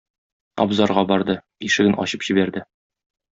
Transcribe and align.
Абзарга 0.63 1.03
барды, 1.11 1.35
ишеген 1.69 1.95
ачып 2.07 2.27
җибәрде. 2.31 2.65